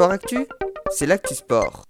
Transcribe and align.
Sport 0.00 0.12
Actu, 0.12 0.46
c'est 0.90 1.04
l'actu 1.04 1.34
sport. 1.34 1.84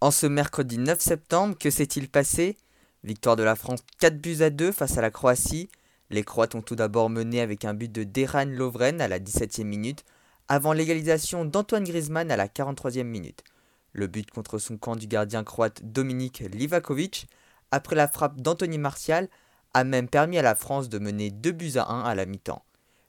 En 0.00 0.10
ce 0.10 0.26
mercredi 0.26 0.78
9 0.78 0.98
septembre, 0.98 1.58
que 1.58 1.68
s'est-il 1.68 2.08
passé? 2.08 2.56
Victoire 3.04 3.36
de 3.36 3.42
la 3.42 3.54
France 3.54 3.80
4 3.98 4.16
buts 4.16 4.40
à 4.40 4.48
2 4.48 4.72
face 4.72 4.96
à 4.96 5.02
la 5.02 5.10
Croatie. 5.10 5.68
Les 6.08 6.24
Croates 6.24 6.54
ont 6.54 6.62
tout 6.62 6.74
d'abord 6.74 7.10
mené 7.10 7.42
avec 7.42 7.66
un 7.66 7.74
but 7.74 7.92
de 7.92 8.02
Deran 8.02 8.46
Lovren 8.46 9.02
à 9.02 9.08
la 9.08 9.18
17e 9.18 9.64
minute, 9.64 10.06
avant 10.48 10.72
l'égalisation 10.72 11.44
d'Antoine 11.44 11.84
Griezmann 11.84 12.30
à 12.30 12.38
la 12.38 12.48
43e 12.48 13.02
minute. 13.02 13.44
Le 13.92 14.06
but 14.06 14.30
contre 14.30 14.56
son 14.56 14.78
camp 14.78 14.96
du 14.96 15.06
gardien 15.06 15.44
croate 15.44 15.82
Dominik 15.84 16.38
Livakovic, 16.38 17.28
après 17.72 17.94
la 17.94 18.08
frappe 18.08 18.40
d'Anthony 18.40 18.78
Martial, 18.78 19.28
a 19.74 19.84
même 19.84 20.08
permis 20.08 20.38
à 20.38 20.42
la 20.42 20.54
France 20.54 20.88
de 20.88 20.98
mener 20.98 21.30
2 21.30 21.52
buts 21.52 21.76
à 21.76 21.92
1 21.92 22.04
à 22.04 22.14
la 22.14 22.24
mi-temps. 22.24 22.64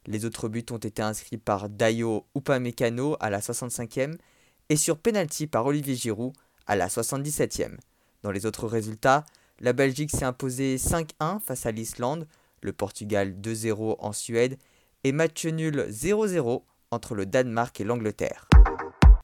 Les 0.08 0.26
autres 0.26 0.50
buts 0.50 0.66
ont 0.72 0.78
été 0.78 1.02
inscrits 1.02 1.38
par 1.38 1.70
Dayo 1.70 2.26
Upamecano 2.36 3.16
à 3.22 3.30
la 3.30 3.40
65e 3.40 4.18
et 4.72 4.78
sur 4.78 4.98
penalty 4.98 5.48
par 5.48 5.66
Olivier 5.66 5.96
Giroud 5.96 6.32
à 6.66 6.78
la 6.78 6.88
77e. 6.88 7.76
Dans 8.24 8.32
les 8.32 8.46
autres 8.46 8.70
résultats, 8.70 9.26
la 9.60 9.74
Belgique 9.74 10.12
s'est 10.12 10.24
imposée 10.24 10.78
5-1 10.78 11.42
face 11.42 11.66
à 11.66 11.72
l'Islande, 11.72 12.26
le 12.62 12.72
Portugal 12.72 13.36
2-0 13.42 13.98
en 14.00 14.14
Suède 14.14 14.58
et 15.04 15.12
match 15.12 15.46
nul 15.46 15.88
0-0 15.90 16.64
entre 16.90 17.16
le 17.16 17.26
Danemark 17.26 17.82
et 17.82 17.84
l'Angleterre. 17.84 18.48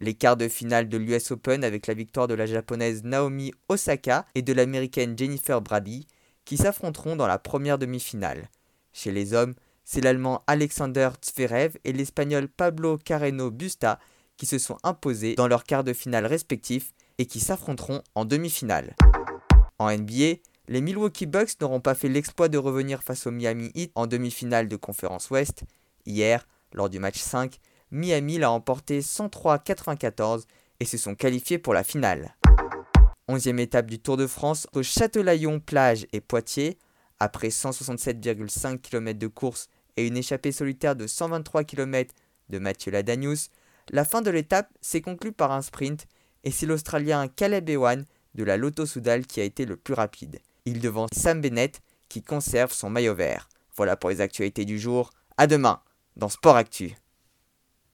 Les 0.02 0.16
quarts 0.16 0.36
de 0.36 0.50
finale 0.50 0.90
de 0.90 0.98
l'US 0.98 1.32
Open 1.32 1.64
avec 1.64 1.88
la 1.88 1.94
victoire 1.94 2.28
de 2.28 2.34
la 2.34 2.46
japonaise 2.46 3.06
Naomi 3.06 3.54
Osaka 3.70 4.26
et 4.36 4.42
de 4.42 4.52
l'américaine 4.52 5.18
Jennifer 5.18 5.62
Brady 5.62 6.08
qui 6.44 6.58
s'affronteront 6.58 7.16
dans 7.16 7.26
la 7.26 7.40
première 7.40 7.78
demi-finale. 7.78 8.50
Chez 8.92 9.14
les 9.14 9.34
hommes, 9.34 9.54
c'est 9.86 10.02
l'Allemand 10.02 10.44
Alexander 10.46 11.12
Zverev 11.24 11.78
et 11.86 11.94
l'Espagnol 11.94 12.50
Pablo 12.50 12.98
Carreno 12.98 13.50
Busta 13.50 13.98
qui 14.38 14.46
se 14.46 14.60
sont 14.60 14.78
imposés 14.84 15.36
dans 15.36 15.48
leurs 15.48 15.64
quarts 15.64 15.84
de 15.84 15.94
finale 15.94 16.26
respectifs 16.26 16.94
et 17.18 17.26
qui 17.26 17.40
s'affronteront 17.40 18.02
en 18.16 18.26
demi-finale. 18.26 18.96
En 19.80 19.92
NBA, 19.92 20.40
les 20.68 20.82
Milwaukee 20.82 21.26
Bucks 21.26 21.60
n'auront 21.62 21.82
pas 21.82 21.96
fait 21.96 22.10
l'exploit 22.10 22.50
de 22.50 22.58
revenir 22.58 23.04
face 23.04 23.26
au 23.28 23.32
Miami 23.32 23.72
Heat 23.76 23.92
en 23.96 24.08
demi-finale 24.08 24.68
de 24.68 24.76
conférence 24.76 25.30
Ouest. 25.30 25.64
Hier, 26.06 26.48
lors 26.74 26.90
du 26.90 27.00
match 27.00 27.20
5, 27.20 27.60
Miami 27.92 28.38
l'a 28.38 28.52
emporté 28.52 29.02
103-94 29.02 30.44
et 30.80 30.86
se 30.86 30.98
sont 30.98 31.16
qualifiés 31.16 31.58
pour 31.58 31.74
la 31.74 31.84
finale. 31.84 32.36
Onzième 33.30 33.60
étape 33.60 33.88
du 33.88 34.00
Tour 34.00 34.18
de 34.18 34.28
France 34.28 34.68
au 34.74 34.84
Châtelaillon, 34.84 35.60
Plage 35.60 36.06
et 36.14 36.22
Poitiers. 36.22 36.78
Après 37.20 37.48
167,5 37.48 38.80
km 38.80 39.18
de 39.18 39.28
course 39.28 39.70
et 39.96 40.06
une 40.06 40.18
échappée 40.18 40.52
solitaire 40.52 40.96
de 40.96 41.08
123 41.08 41.64
km 41.64 42.14
de 42.50 42.60
Mathieu 42.60 42.92
Ladanius, 42.92 43.50
la 43.92 44.06
fin 44.06 44.22
de 44.22 44.30
l'étape 44.30 44.70
s'est 44.82 45.02
conclue 45.02 45.32
par 45.32 45.52
un 45.52 45.62
sprint 45.62 46.08
et 46.44 46.52
c'est 46.52 46.66
l'Australien 46.66 47.28
Caleb 47.28 47.70
Ewan 47.70 48.06
de 48.36 48.44
la 48.44 48.58
Lotto 48.58 48.86
Soudal 48.86 49.26
qui 49.26 49.42
a 49.42 49.44
été 49.44 49.66
le 49.66 49.78
plus 49.78 49.94
rapide. 49.94 50.40
Il 50.66 50.80
devance 50.80 51.10
Sam 51.14 51.42
Bennett 51.42 51.82
qui 52.10 52.22
conserve 52.22 52.72
son 52.72 52.90
maillot 52.90 53.16
vert. 53.16 53.50
Voilà 53.76 53.96
pour 53.96 54.10
les 54.10 54.22
actualités 54.22 54.66
du 54.66 54.80
jour. 54.80 55.12
À 55.38 55.48
demain 55.48 55.82
dans 56.16 56.30
Sport 56.30 56.56
Actu. 56.56 56.96